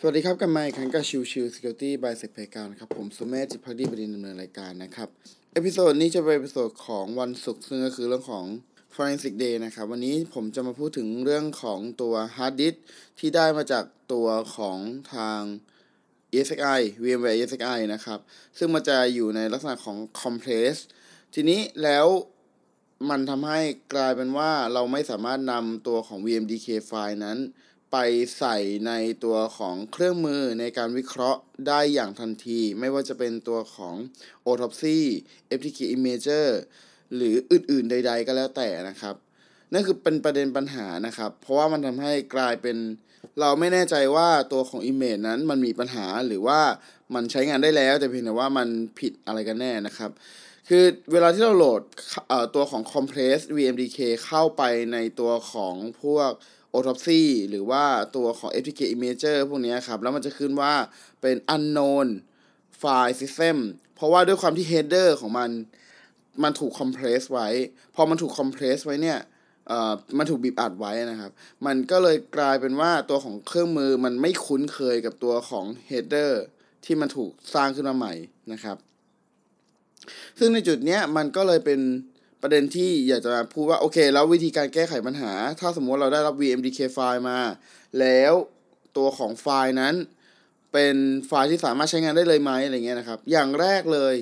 [0.00, 5.08] สวัสดีครับกลับมาอีกครั้งกับชิวชิว Security by s e c p a y การครับผมสุเมธจิตภักดีบดินทร์ ดำเนินรายการนะครับ
[5.54, 8.46] episode นี้จะเป็น episode ของวันศุกร์ซึ่งก็คือเรื่องของ
[8.94, 12.76] Forensic Day นะครับ วันนี้ผมจะมาพูดถึงเรื่องของตัว Hard Disk
[13.18, 14.78] ที่ได้มาจากตัวของ
[15.14, 15.40] ทาง
[16.34, 18.18] ESXi VMware ESXi นะครับ
[18.58, 20.76] ซึ่งมันจะอยู่ในลักษณะของ Compress
[21.34, 22.06] ทีนี้แล้ว
[23.10, 23.60] มันทำให้
[23.94, 27.38] กลายเป็นว่าเราไม่สามารถนำตัวของ VMDK ไฟล์นั้น
[27.92, 27.96] ไป
[28.38, 28.56] ใส่
[28.86, 28.92] ใน
[29.24, 33.94] ตัวของเครื่องมือในการวิเคราะห์ได้อย่างทันที ไม่ว่าจะเป็นตัวของ
[34.46, 34.98] Autopsy
[35.58, 36.48] FTK Imager
[37.14, 39.14] หรืออื่นๆใด ๆ ก็แล้วแต่นะครับ
[39.72, 42.76] นั่นคือเป็นประเด็นปัญหานะครับ เพราะว่ามันทำให้กลายเป็น
[43.40, 46.60] เราไม่แน่ใจว่าตัวของ Image นั้นมันมีปัญหาหรือว่า
[47.14, 50.10] มันใช้งานได้แล้ว แต่เพียงแต่ว่ามันผิดอะไรกันแน่นะครับ
[50.68, 51.82] คือเวลาที่เราโหลด
[52.54, 56.30] ตัวของ compress vmdk เข้าไปในตัวของพวก
[56.74, 57.84] autopsy หรือว่า
[58.16, 60.74] ตัวของ FTK imager พวกนี้ครับ แล้วมันจะขึ้นว่า
[61.20, 62.08] เป็น unknown
[62.80, 63.56] file system
[63.94, 65.50] เพราะว่าด้วยความที่ header ของมัน
[66.42, 67.48] มันถูก compress ไว้
[67.94, 69.18] พอมันถูก compress ไว้เนี่ย
[69.68, 71.30] เอ่อมันถูกบีบอัดไว้นะครับ
[71.66, 76.32] มันก็เลยกลายเป็นว่าตัวของเครื่องมือมันไม่คุ้นเคยกับตัวของ header
[76.84, 78.14] ที่มันถูกสร้างขึ้นมาใหม่
[78.52, 78.76] นะครับ
[80.38, 81.80] ซึ่งในจุดเนี้ยมันก็เลยเป็น
[82.42, 87.38] ประเด็นที่อยากจะมาพูดว่า โอเค แล้ววิธีการแก้ไขปัญหา ถ้าสมมติเราได้รับ VMDK ไฟล์มา
[88.00, 88.32] แล้ว
[88.96, 89.94] ตัวของไฟล์นั้น
[90.72, 94.14] เป็นไฟล์ที่สามารถใช้งานได้เลยไหมอะไรเงี้ยนะครับ อย่างแรกเลย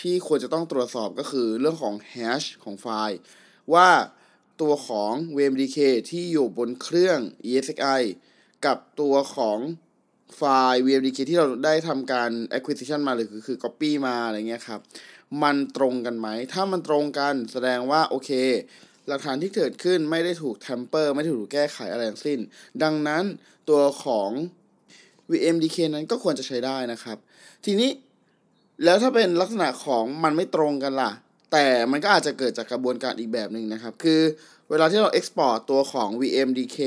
[0.00, 3.18] ที่ควรจะต้องตรวจสอบก็คือเรื่องของ hash ของไฟล์
[3.74, 3.88] ว่า
[4.60, 5.78] ตัวของ VMDK
[6.10, 7.18] ที่อยู่บนเครื่อง
[7.50, 8.00] ESXi
[8.66, 9.58] กับตัวของ
[10.36, 14.80] ไฟล์ VMDK ที่เราได้ทำการ acquisition มาหรือคือ copy มาอะไรเงี้ยครับ
[15.42, 18.30] มันตรงกันไหม ถ้ามันตรงกันแสดงว่าโอเค
[19.08, 22.38] หลักฐานที่เกิดขึ้นไม่ได้ถูก tamper ไม่ได้ถูกแก้ไขอะไรทั้งสิ้น
[22.82, 23.24] ดังนั้น
[23.68, 24.30] ตัวของ
[25.30, 27.18] VMDK นั้นก็ควรจะใช้ได้นะครับ
[27.64, 27.90] ทีนี้
[28.84, 31.12] แล้วถ้าเป็นลักษณะของมันไม่ตรงกันล่ะ
[31.52, 34.20] แต่มันก็อาจจะเกิดจากกระบวนการอีกแบบหนึ่งนะครับ คือ
[34.70, 36.78] เวลาที่เรา export ตัวของ VMDK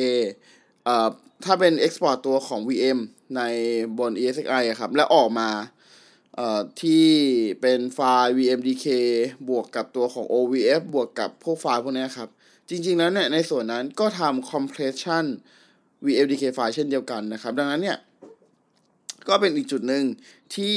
[0.86, 1.09] เอ่อ
[1.46, 3.00] ถ้าเป็น export ตัวของ VM
[3.38, 3.41] ใน
[4.00, 5.50] บน ESXi ครับ แล้วออกมา
[6.81, 7.07] ที่
[7.62, 8.88] เป็นไฟล์ VMDK
[9.50, 12.29] บวกกับตัวของ OVF บวกกับพวกไฟล์พวกนี้ครับ
[12.69, 15.25] จริงๆแล้วเนี่ยในส่วนนั้นก็ทำ compression
[16.06, 17.97] VMDK ไฟล์เช่นเดียวกันนะครับ ดังนั้นเนี่ย
[19.28, 20.03] ก็เป็นอีกจุดหนึ่ง
[20.56, 20.75] ที่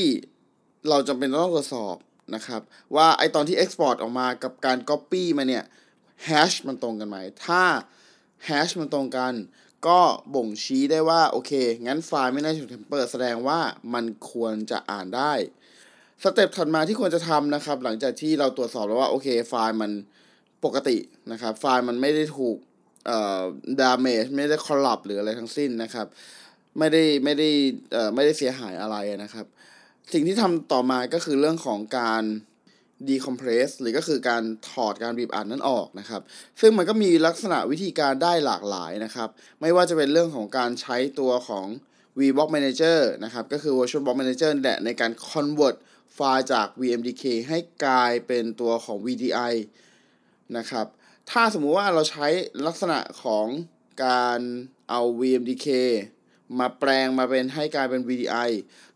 [0.88, 1.96] เราจำเป็นต้องตรวจสอบ
[2.34, 2.60] นะครับ
[2.96, 5.64] ว่าไอตอนที่ export ออกมากับการ copy มาเนี่ย
[6.28, 7.62] hash มันตรงกันไหม ถ้า
[8.48, 9.32] hash มันตรงกัน
[9.86, 10.00] ก็
[10.34, 11.52] บ่งชี้ได้ว่า โอเค
[11.86, 13.60] งั้นไฟล์ไม่น่าจะถูก tamper แสดงว่า
[13.94, 15.32] มันควรจะอ่านได้
[16.22, 19.90] สเต็ปถัดมาที่ควรจะทำนะครับ หลังจากที่เราตรวจสอบแล้วว่าโอเคไฟล์มัน
[20.64, 20.96] ปกติ
[21.32, 22.56] นะครับ ไฟล์มันไม่ได้ถูก
[23.06, 23.42] เอ่อ
[23.80, 26.06] damage ไม่ได้ corrupt หรืออะไรทั้งสิ้นนะครับ
[26.78, 27.48] ไม่ได้ไม่ได้
[27.92, 29.46] เอ่อไม่ได้เสียหายอะไรนะครับ
[30.12, 32.22] สิ่งที่ทำต่อมาก็คือเรื่องของการ
[33.08, 36.22] decompress หรือก็คือการถอดการบีบอัดนั้นออกนะครับ
[36.60, 39.28] ซึ่งมันก็มีลักษณะวิธีการได้หลากหลายนะครับ
[39.60, 41.66] ไม่ว่าจะเป็นเรื่องของการใช้ตัวของ
[42.18, 45.76] VBlock Manager นะครับ ก็คือ Virtual Block Manager แหละในการ convert
[46.14, 49.52] ไฟล์จาก VMDK ให้กลายเป็นตัวของ VDI
[50.56, 50.86] นะครับ
[51.30, 52.26] ถ้าสมมุติว่าเราใช้
[52.66, 53.46] ลักษณะของ
[54.04, 54.40] การ
[54.90, 55.68] เอา VMDK
[56.58, 58.50] มาแปลงมาเป็นให้กลายเป็น VDI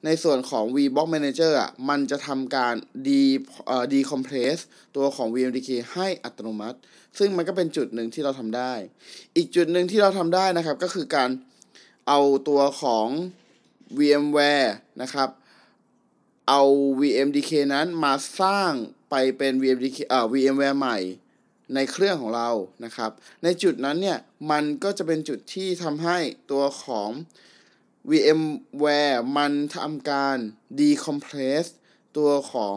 [0.04, 2.74] ในส่วนของ VBlock Manager อะมันจะทำการ
[3.06, 3.22] de
[3.66, 4.56] เอ่อ decompress
[4.96, 6.78] ตัวของ VMDK ให้อัตโนมัติ
[7.18, 8.72] ซึ่งมันก็เป็นจุดหนึ่งที่เราทำได้
[9.36, 11.30] อีกจุดหนึ่งที่เราทำได้นะครับ ก็คือการ
[12.08, 13.08] เอาตัวของ
[13.98, 14.70] VMware
[15.02, 15.28] นะครับ
[16.48, 16.62] เอา
[17.00, 18.72] VMDK นั้นมาสร้าง
[19.10, 20.98] ไปเป็น VMDK เอ่อ VMware ใหม่
[21.74, 22.50] ในเครื่องของเรา
[22.84, 23.10] นะครับ
[23.44, 24.18] ในจุดนั้นเนี่ย
[24.50, 26.18] มันก็จะเป็นจุดที่ทำให้
[26.50, 27.10] ตัวของ
[28.10, 30.36] VMware มันทำการ
[30.78, 31.64] decompress
[32.16, 32.76] ตัวของ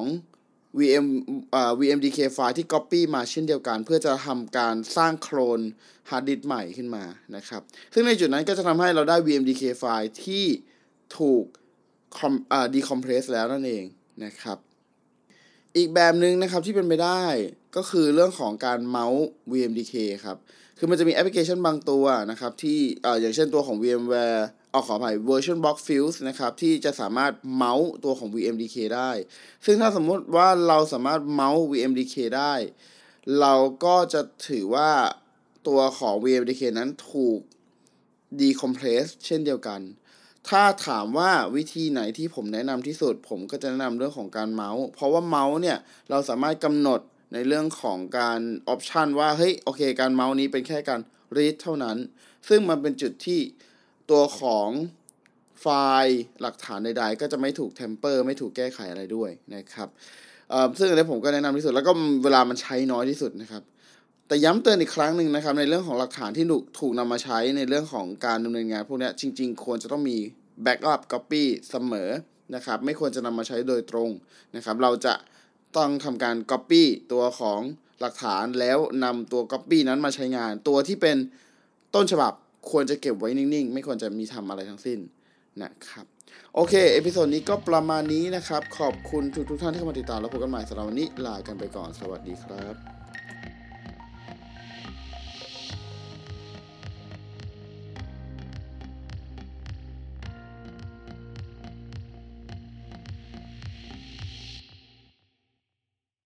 [0.79, 1.07] VM
[1.53, 5.61] อ่อ VMDK ไฟล์ที่ copy มาเช่นเดียวกัน เพื่อจะทำการสร้างโคลน
[6.09, 7.05] hard disk ใหม่ขึ้นมา
[7.35, 7.61] นะครับ
[7.93, 10.45] ซึ่งในจุดนั้นก็จะทำให้เราได้ VMDK ไฟล์ที่
[11.17, 11.45] ถูก
[12.73, 13.85] decompress แล้วนั่นเอง
[14.25, 14.57] นะครับ
[15.77, 17.23] อีกแบบหนึ่งนะครับที่เป็นไปได้
[17.75, 19.93] ก็คือเรื่องของการเมาส์ VMDK
[20.25, 20.37] ครับ
[20.77, 24.41] คือมันจะมีแอปพลิเคชันบางตัวนะครับที่เอ่ออย่างเช่นตัวของ VMware
[24.71, 29.11] เอาขออภัย Version Box Fuse นะครับที่จะสามารถเมาส์ตัวของ VMDK ได้
[29.65, 32.53] ซึ่งถ้าสมมติว่าเราสามารถเมาส์ VMDK ได้
[33.39, 33.53] เรา
[33.85, 34.91] ก็จะถือว่า
[35.67, 37.39] ตัวของ VMDK นั้นถูก
[38.39, 39.81] decompress เช่นเดียวกัน
[40.49, 45.77] ถ้าถามว่าวิธีไหนที่ผมแนะนำที่สุด ผมก็จะแนะนำเรื่องของการเมาส์ เพราะว่าเมาส์เนี่ย
[46.09, 46.99] เราสามารถกำหนด
[47.33, 51.01] ในเรื่องของการ option ว่าเฮ้ยโอเค การเมาส์นี้เป็นแค่การ
[51.37, 51.97] read เท่านั้น
[52.49, 53.39] ซึ่งมันเป็นจุดที่
[54.11, 54.69] ตัวของ
[55.61, 55.67] ไฟ
[56.03, 59.89] ล์หลักฐานใดๆ ก็จะไม่ถูก tamper ไม่ถูกแก้ไขอะไรด้วยนะครับ
[60.79, 61.91] ซึ่งอันนี้ผมก็แนะนำที่สุดแล้วก็
[62.23, 63.63] เวลามันใช้น้อยที่สุดนะครับ
[64.27, 70.17] แต่ย้ำเตือนอีกครั้งหนึ่งนะครับ ในเรื่องของหลักฐานที่ถูกถูกนำมาใช้ในเรื่องของการดำเนินงานพวกนี้จริง ๆ ควรจะต้องมี
[70.63, 72.09] backup copy เสมอ
[72.55, 74.09] นะครับ ไม่ควรจะนำมาใช้โดยตรง
[74.55, 75.13] นะครับ เราจะ
[75.77, 77.59] ต้องทำการก๊อปปี้ตัวของ
[78.01, 81.17] หลักฐานแล้วนำตัวก๊อปปี้นั้นมาใช้งาน ตัวที่เป็น
[81.95, 82.33] ต้นฉบับ
[82.71, 84.99] ควรจะเก็บไว้นิ่ง ๆ ไม่ควรจะมีทำอะไรทั้งสิ้น
[85.61, 86.05] นะครับ
[86.55, 93.04] โอเค episode นี้ก็ประมาณนี้นะครับ ขอบคุณทุกๆท่านที่เข้ามาติดตามแล้วพบกันใหม่สำหรับวันนี้ลากันไปก่อนสวัสดีครับ